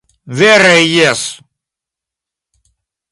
Vere 0.37 0.77
jes! 0.93 1.21